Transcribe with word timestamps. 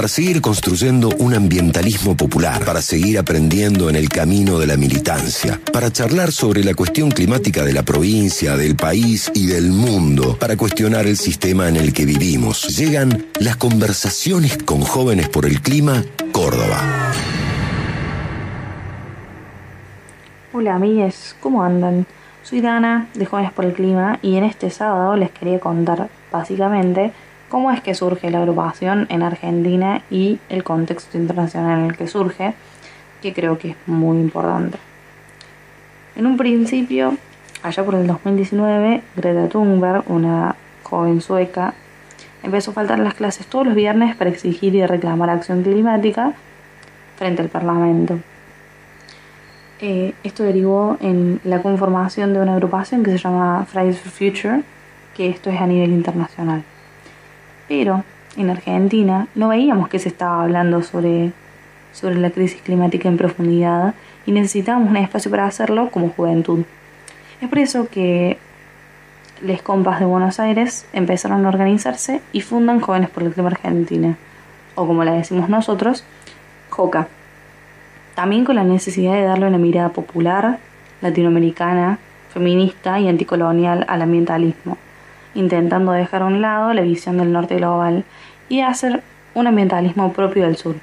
para 0.00 0.08
seguir 0.08 0.40
construyendo 0.40 1.10
un 1.18 1.34
ambientalismo 1.34 2.16
popular, 2.16 2.64
para 2.64 2.80
seguir 2.80 3.18
aprendiendo 3.18 3.90
en 3.90 3.96
el 3.96 4.08
camino 4.08 4.58
de 4.58 4.66
la 4.66 4.78
militancia, 4.78 5.60
para 5.74 5.92
charlar 5.92 6.32
sobre 6.32 6.64
la 6.64 6.72
cuestión 6.72 7.10
climática 7.10 7.64
de 7.64 7.74
la 7.74 7.82
provincia, 7.82 8.56
del 8.56 8.76
país 8.76 9.30
y 9.34 9.46
del 9.46 9.68
mundo, 9.72 10.38
para 10.40 10.56
cuestionar 10.56 11.06
el 11.06 11.18
sistema 11.18 11.68
en 11.68 11.76
el 11.76 11.92
que 11.92 12.06
vivimos. 12.06 12.78
Llegan 12.78 13.26
las 13.40 13.56
conversaciones 13.56 14.56
con 14.56 14.80
jóvenes 14.80 15.28
por 15.28 15.44
el 15.44 15.60
clima, 15.60 16.02
Córdoba. 16.32 17.12
Hola 20.54 20.76
amigues, 20.76 21.36
¿cómo 21.40 21.62
andan? 21.62 22.06
Soy 22.42 22.62
Dana 22.62 23.08
de 23.12 23.26
Jóvenes 23.26 23.52
por 23.52 23.66
el 23.66 23.74
Clima 23.74 24.18
y 24.22 24.36
en 24.36 24.44
este 24.44 24.70
sábado 24.70 25.14
les 25.16 25.30
quería 25.30 25.60
contar 25.60 26.08
básicamente 26.32 27.12
cómo 27.50 27.70
es 27.72 27.82
que 27.82 27.94
surge 27.94 28.30
la 28.30 28.38
agrupación 28.38 29.06
en 29.10 29.22
Argentina 29.22 30.02
y 30.10 30.38
el 30.48 30.64
contexto 30.64 31.18
internacional 31.18 31.80
en 31.80 31.86
el 31.86 31.96
que 31.96 32.06
surge, 32.06 32.54
que 33.20 33.34
creo 33.34 33.58
que 33.58 33.70
es 33.70 33.76
muy 33.86 34.18
importante. 34.18 34.78
En 36.16 36.26
un 36.26 36.36
principio, 36.36 37.16
allá 37.62 37.84
por 37.84 37.96
el 37.96 38.06
2019, 38.06 39.02
Greta 39.16 39.48
Thunberg, 39.48 40.04
una 40.10 40.54
joven 40.84 41.20
sueca, 41.20 41.74
empezó 42.42 42.70
a 42.70 42.74
faltar 42.74 43.00
las 43.00 43.14
clases 43.14 43.46
todos 43.46 43.66
los 43.66 43.74
viernes 43.74 44.16
para 44.16 44.30
exigir 44.30 44.74
y 44.74 44.86
reclamar 44.86 45.28
acción 45.28 45.62
climática 45.62 46.32
frente 47.16 47.42
al 47.42 47.48
Parlamento. 47.48 48.18
Eh, 49.80 50.14
esto 50.22 50.44
derivó 50.44 50.98
en 51.00 51.40
la 51.42 51.62
conformación 51.62 52.32
de 52.32 52.40
una 52.40 52.54
agrupación 52.54 53.02
que 53.02 53.10
se 53.10 53.18
llama 53.18 53.66
Fridays 53.66 53.98
for 53.98 54.12
Future, 54.12 54.62
que 55.16 55.30
esto 55.30 55.50
es 55.50 55.60
a 55.60 55.66
nivel 55.66 55.90
internacional. 55.90 56.62
Pero 57.70 58.02
en 58.36 58.50
Argentina 58.50 59.28
no 59.36 59.46
veíamos 59.50 59.88
que 59.88 60.00
se 60.00 60.08
estaba 60.08 60.42
hablando 60.42 60.82
sobre, 60.82 61.30
sobre 61.92 62.16
la 62.16 62.30
crisis 62.30 62.60
climática 62.62 63.08
en 63.08 63.16
profundidad 63.16 63.94
y 64.26 64.32
necesitábamos 64.32 64.90
un 64.90 64.96
espacio 64.96 65.30
para 65.30 65.46
hacerlo 65.46 65.88
como 65.92 66.08
juventud. 66.08 66.64
Es 67.40 67.48
por 67.48 67.60
eso 67.60 67.86
que 67.88 68.38
les 69.40 69.62
compas 69.62 70.00
de 70.00 70.06
Buenos 70.06 70.40
Aires 70.40 70.84
empezaron 70.92 71.46
a 71.46 71.48
organizarse 71.48 72.20
y 72.32 72.40
fundan 72.40 72.80
Jóvenes 72.80 73.08
por 73.08 73.22
el 73.22 73.32
Clima 73.32 73.50
Argentina, 73.50 74.18
o 74.74 74.84
como 74.84 75.04
la 75.04 75.12
decimos 75.12 75.48
nosotros, 75.48 76.02
JOCA 76.70 77.06
también 78.16 78.44
con 78.44 78.56
la 78.56 78.64
necesidad 78.64 79.14
de 79.14 79.22
darle 79.22 79.46
una 79.46 79.58
mirada 79.58 79.90
popular, 79.90 80.58
latinoamericana, 81.00 81.98
feminista 82.34 82.98
y 82.98 83.08
anticolonial 83.08 83.84
al 83.88 84.02
ambientalismo, 84.02 84.76
intentando 85.34 85.92
dejar 85.92 86.22
a 86.22 86.26
un 86.26 86.40
lado 86.40 86.72
la 86.72 86.82
visión 86.82 87.18
del 87.18 87.32
norte 87.32 87.56
global 87.56 88.04
y 88.48 88.60
hacer 88.60 89.02
un 89.34 89.46
ambientalismo 89.46 90.12
propio 90.12 90.44
del 90.44 90.56
sur, 90.56 90.76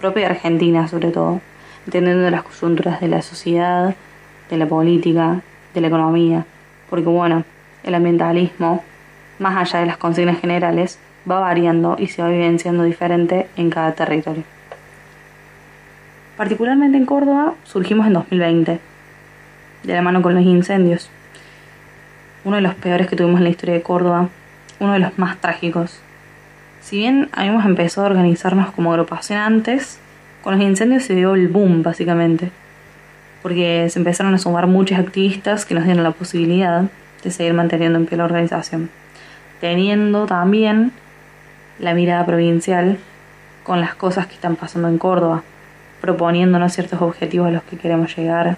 propio 0.00 0.22
de 0.22 0.30
Argentina 0.30 0.88
sobre 0.88 1.10
todo, 1.10 1.40
entendiendo 1.86 2.30
las 2.30 2.42
coyunturas 2.42 3.00
de 3.00 3.08
la 3.08 3.22
sociedad, 3.22 3.94
de 4.50 4.56
la 4.56 4.66
política, 4.66 5.40
de 5.74 5.80
la 5.80 5.88
economía, 5.88 6.44
porque 6.88 7.08
bueno, 7.08 7.44
el 7.84 7.94
ambientalismo, 7.94 8.82
más 9.38 9.56
allá 9.56 9.80
de 9.80 9.86
las 9.86 9.96
consignas 9.96 10.40
generales, 10.40 10.98
va 11.30 11.40
variando 11.40 11.96
y 11.98 12.06
se 12.08 12.22
va 12.22 12.28
vivenciando 12.28 12.84
diferente 12.84 13.48
en 13.56 13.70
cada 13.70 13.92
territorio. 13.92 14.44
Particularmente 16.36 16.96
en 16.96 17.04
Córdoba 17.04 17.54
surgimos 17.64 18.06
en 18.06 18.14
2020, 18.14 18.80
de 19.82 19.92
la 19.92 20.02
mano 20.02 20.22
con 20.22 20.34
los 20.34 20.44
incendios. 20.44 21.10
Uno 22.44 22.56
de 22.56 22.62
los 22.62 22.74
peores 22.74 23.06
que 23.08 23.16
tuvimos 23.16 23.38
en 23.38 23.44
la 23.44 23.50
historia 23.50 23.74
de 23.74 23.82
Córdoba, 23.82 24.28
uno 24.80 24.92
de 24.92 24.98
los 24.98 25.18
más 25.18 25.38
trágicos. 25.40 26.00
Si 26.80 26.98
bien 26.98 27.28
habíamos 27.32 27.64
empezado 27.64 28.06
a 28.06 28.10
organizarnos 28.10 28.70
como 28.70 28.92
agrupación 28.92 29.38
antes, 29.38 29.98
con 30.42 30.56
los 30.56 30.66
incendios 30.66 31.04
se 31.04 31.14
dio 31.14 31.34
el 31.34 31.48
boom 31.48 31.82
básicamente, 31.82 32.50
porque 33.42 33.88
se 33.90 33.98
empezaron 33.98 34.34
a 34.34 34.38
sumar 34.38 34.66
muchos 34.66 34.98
activistas 34.98 35.64
que 35.64 35.74
nos 35.74 35.84
dieron 35.84 36.04
la 36.04 36.12
posibilidad 36.12 36.84
de 37.22 37.30
seguir 37.30 37.54
manteniendo 37.54 37.98
en 37.98 38.06
pie 38.06 38.18
la 38.18 38.24
organización, 38.24 38.90
teniendo 39.60 40.26
también 40.26 40.92
la 41.78 41.94
mirada 41.94 42.24
provincial 42.24 42.98
con 43.64 43.80
las 43.80 43.94
cosas 43.94 44.26
que 44.26 44.34
están 44.34 44.56
pasando 44.56 44.88
en 44.88 44.98
Córdoba 44.98 45.42
proponiéndonos 46.00 46.72
ciertos 46.72 47.00
objetivos 47.02 47.48
a 47.48 47.50
los 47.50 47.62
que 47.64 47.76
queremos 47.76 48.16
llegar 48.16 48.56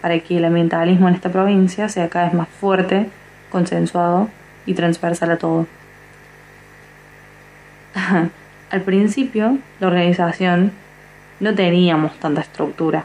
para 0.00 0.18
que 0.20 0.38
el 0.38 0.44
ambientalismo 0.44 1.08
en 1.08 1.14
esta 1.14 1.30
provincia 1.30 1.88
sea 1.88 2.08
cada 2.08 2.26
vez 2.26 2.34
más 2.34 2.48
fuerte, 2.48 3.08
consensuado 3.52 4.28
y 4.66 4.74
transversal 4.74 5.30
a 5.30 5.38
todo. 5.38 5.66
Al 8.70 8.80
principio, 8.80 9.58
la 9.78 9.86
organización 9.86 10.72
no 11.38 11.54
teníamos 11.54 12.18
tanta 12.18 12.40
estructura 12.40 13.04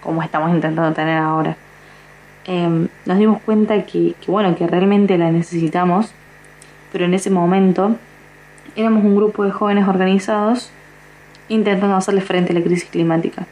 como 0.00 0.22
estamos 0.22 0.50
intentando 0.50 0.92
tener 0.94 1.18
ahora. 1.18 1.56
Em, 2.44 2.88
nos 3.04 3.18
dimos 3.18 3.42
cuenta 3.42 3.82
que, 3.82 4.14
bueno, 4.26 4.56
que 4.56 4.66
realmente 4.66 5.18
la 5.18 5.30
necesitamos, 5.30 6.12
pero 6.92 7.04
en 7.04 7.14
ese 7.14 7.30
momento 7.30 7.96
éramos 8.76 9.04
un 9.04 9.16
grupo 9.16 9.44
de 9.44 9.50
jóvenes 9.50 9.86
organizados 9.86 10.70
intentando 11.48 11.96
hacerle 11.96 12.22
frente 12.22 12.52
a 12.52 12.54
la 12.54 12.62
crisis 12.62 12.88
climática, 12.88 13.46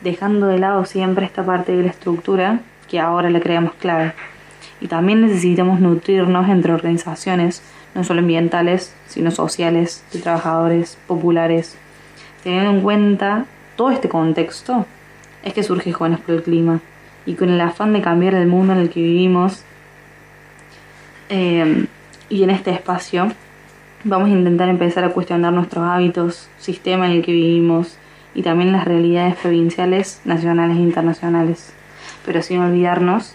dejando 0.00 0.46
de 0.46 0.58
lado 0.58 0.84
siempre 0.84 1.26
esta 1.26 1.44
parte 1.44 1.76
de 1.76 1.82
la 1.82 1.90
estructura 1.90 2.60
que 2.88 2.98
ahora 2.98 3.30
le 3.30 3.40
creemos 3.40 3.74
clave. 3.74 4.14
Y 4.80 4.86
también 4.88 5.20
necesitamos 5.20 5.80
nutrirnos 5.80 6.48
entre 6.48 6.72
organizaciones, 6.72 7.62
no 7.94 8.04
solo 8.04 8.20
ambientales, 8.20 8.94
sino 9.06 9.30
sociales, 9.30 10.04
de 10.12 10.20
trabajadores, 10.20 10.98
populares. 11.06 11.76
Teniendo 12.44 12.70
en 12.70 12.80
cuenta 12.80 13.46
todo 13.76 13.90
este 13.90 14.08
contexto, 14.08 14.86
es 15.42 15.52
que 15.52 15.62
surge 15.62 15.92
Jóvenes 15.92 16.20
por 16.20 16.34
el 16.34 16.42
Clima. 16.42 16.80
Y 17.26 17.34
con 17.34 17.50
el 17.50 17.60
afán 17.60 17.92
de 17.92 18.00
cambiar 18.00 18.34
el 18.34 18.46
mundo 18.46 18.72
en 18.72 18.78
el 18.78 18.90
que 18.90 19.00
vivimos 19.00 19.64
eh, 21.28 21.86
y 22.30 22.42
en 22.42 22.50
este 22.50 22.70
espacio, 22.70 23.32
Vamos 24.04 24.28
a 24.28 24.32
intentar 24.32 24.68
empezar 24.68 25.02
a 25.02 25.10
cuestionar 25.10 25.52
nuestros 25.52 25.84
hábitos, 25.84 26.48
sistema 26.58 27.06
en 27.06 27.12
el 27.14 27.24
que 27.24 27.32
vivimos 27.32 27.98
y 28.32 28.42
también 28.42 28.70
las 28.70 28.84
realidades 28.84 29.34
provinciales, 29.34 30.20
nacionales 30.24 30.76
e 30.76 30.80
internacionales, 30.80 31.72
pero 32.24 32.40
sin 32.40 32.60
olvidarnos 32.60 33.34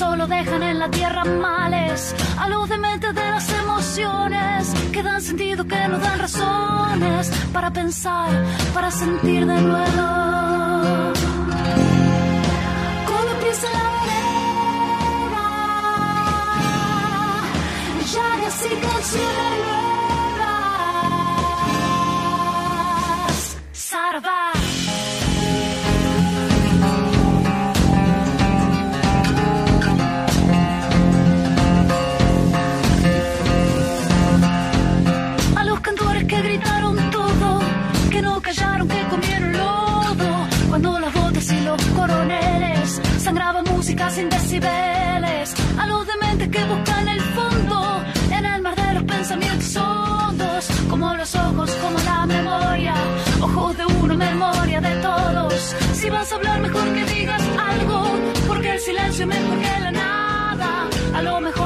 solo 0.00 0.26
dejan 0.26 0.62
en 0.62 0.78
la 0.78 0.90
tierra 0.90 1.24
males, 1.24 2.14
a 2.38 2.48
los 2.48 2.66
dementes 2.70 3.14
de 3.14 3.30
las 3.30 3.46
emociones, 3.52 4.74
que 4.92 5.02
dan 5.02 5.20
sentido, 5.20 5.66
que 5.66 5.88
nos 5.88 6.00
dan 6.00 6.18
razones 6.18 7.30
para 7.52 7.70
pensar, 7.70 8.30
para 8.72 8.90
sentir 8.90 9.46
de 9.46 9.60
nuevo. 9.60 10.06
Con 13.10 13.22
la 13.26 13.34
vereda, 13.96 15.46
ya 18.14 18.26
así 18.48 18.70
canciones 18.88 19.49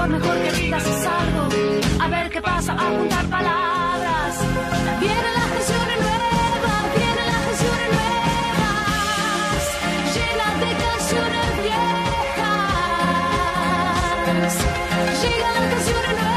favor, 0.05 0.21
mejor 0.21 0.37
que 0.43 0.53
digas 0.53 0.87
es 0.87 1.07
algo. 1.07 1.49
A 2.01 2.09
ver 2.09 2.31
qué 2.31 2.41
pasa, 2.43 2.73
a 2.73 2.97
juntar 2.97 3.27
palabras. 3.27 4.39
Viene 5.01 5.23
la 5.23 5.47
canción 5.53 5.87
nueva, 6.05 6.75
viene 6.97 7.23
la 7.33 7.39
canción 7.47 7.79
nuevas, 7.95 9.63
llena 10.15 10.49
de 10.63 10.71
canciones 10.85 11.49
viejas. 11.63 12.15
Llega 15.23 15.49
la 15.53 15.63
canción 15.71 16.03
nueva. 16.13 16.34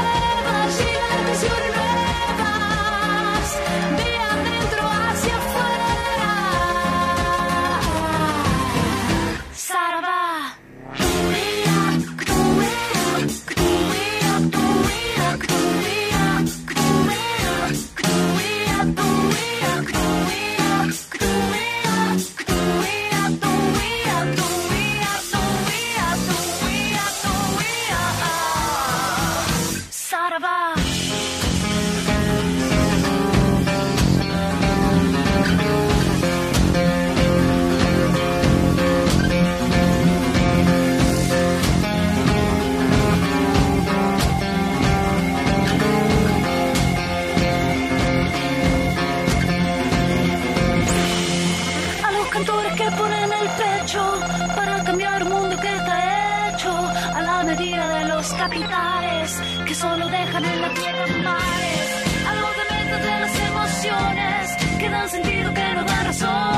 Capitales 58.48 59.40
que 59.66 59.74
solo 59.74 60.08
dejan 60.08 60.44
en 60.44 60.62
la 60.62 60.74
tierra 60.74 61.06
mares, 61.22 61.88
a 62.26 62.34
los 62.34 62.52
dementos 62.56 63.00
de 63.02 63.20
las 63.20 63.40
emociones 63.40 64.78
que 64.78 64.88
dan 64.88 65.08
sentido, 65.08 65.54
que 65.54 65.74
nos 65.74 65.86
dan 65.86 66.04
razones 66.06 66.57